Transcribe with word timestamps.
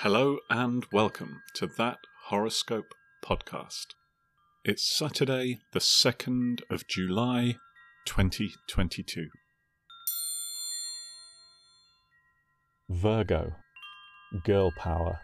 Hello 0.00 0.36
and 0.50 0.84
welcome 0.92 1.40
to 1.54 1.66
that 1.78 1.96
horoscope 2.24 2.92
podcast. 3.24 3.94
It's 4.62 4.86
Saturday, 4.86 5.60
the 5.72 5.78
2nd 5.78 6.60
of 6.68 6.86
July, 6.86 7.56
2022. 8.04 9.28
Virgo, 12.90 13.52
girl 14.44 14.70
power. 14.76 15.20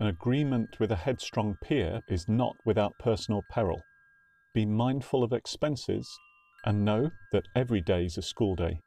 An 0.00 0.08
agreement 0.08 0.80
with 0.80 0.90
a 0.90 0.96
headstrong 0.96 1.56
peer 1.62 2.00
is 2.08 2.28
not 2.28 2.56
without 2.64 2.98
personal 2.98 3.42
peril. 3.48 3.80
Be 4.52 4.66
mindful 4.66 5.22
of 5.22 5.32
expenses 5.32 6.10
and 6.66 6.84
know 6.84 7.10
that 7.32 7.44
every 7.54 7.80
day 7.80 8.04
is 8.04 8.18
a 8.18 8.22
school 8.22 8.56
day. 8.56 8.80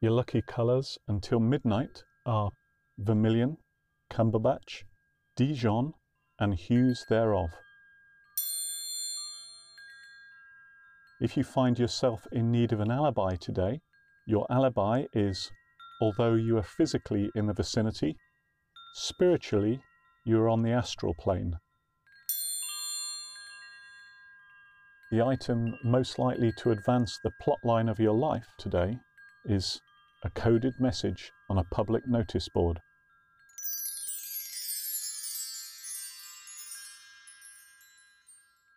Your 0.00 0.12
lucky 0.12 0.40
colours 0.40 0.96
until 1.08 1.40
midnight 1.40 2.04
are 2.24 2.50
vermilion, 2.96 3.58
cumberbatch, 4.10 4.84
Dijon, 5.36 5.92
and 6.38 6.54
hues 6.54 7.04
thereof. 7.10 7.50
If 11.20 11.36
you 11.36 11.44
find 11.44 11.78
yourself 11.78 12.26
in 12.32 12.50
need 12.50 12.72
of 12.72 12.80
an 12.80 12.90
alibi 12.90 13.34
today, 13.34 13.80
your 14.26 14.46
alibi 14.50 15.04
is 15.12 15.50
although 16.00 16.34
you 16.34 16.56
are 16.56 16.62
physically 16.62 17.30
in 17.34 17.46
the 17.46 17.52
vicinity, 17.52 18.16
spiritually 18.94 19.82
you 20.24 20.40
are 20.40 20.48
on 20.48 20.62
the 20.62 20.70
astral 20.70 21.14
plane. 21.14 21.58
The 25.10 25.22
item 25.22 25.76
most 25.82 26.20
likely 26.20 26.52
to 26.58 26.70
advance 26.70 27.18
the 27.18 27.32
plotline 27.42 27.90
of 27.90 27.98
your 27.98 28.14
life 28.14 28.46
today 28.58 29.00
is 29.44 29.80
a 30.22 30.30
coded 30.30 30.74
message 30.78 31.32
on 31.48 31.58
a 31.58 31.64
public 31.64 32.06
notice 32.06 32.48
board. 32.48 32.78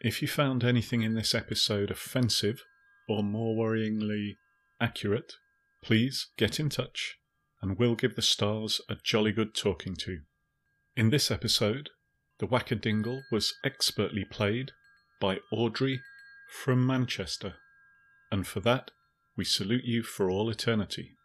If 0.01 0.23
you 0.23 0.27
found 0.27 0.63
anything 0.63 1.03
in 1.03 1.13
this 1.13 1.35
episode 1.35 1.91
offensive 1.91 2.63
or 3.07 3.21
more 3.21 3.55
worryingly 3.55 4.37
accurate, 4.81 5.33
please 5.83 6.29
get 6.35 6.59
in 6.59 6.69
touch 6.69 7.19
and 7.61 7.77
we'll 7.77 7.95
give 7.95 8.15
the 8.15 8.23
stars 8.23 8.81
a 8.89 8.95
jolly 8.95 9.33
good 9.33 9.53
talking 9.53 9.95
to. 9.97 10.21
In 10.97 11.11
this 11.11 11.29
episode, 11.29 11.91
the 12.39 12.47
Wackadingle 12.47 13.21
was 13.31 13.53
expertly 13.63 14.25
played 14.25 14.71
by 15.21 15.37
Audrey 15.51 16.01
from 16.53 16.85
Manchester, 16.85 17.55
and 18.31 18.47
for 18.47 18.59
that 18.61 18.91
we 19.35 19.43
salute 19.43 19.83
you 19.83 20.03
for 20.03 20.29
all 20.29 20.49
eternity. 20.49 21.17